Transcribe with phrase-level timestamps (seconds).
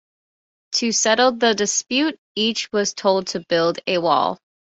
[0.77, 4.39] To settle the dispute, each was told to build a wall.